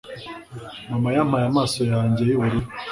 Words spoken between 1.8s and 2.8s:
yanjye yubururu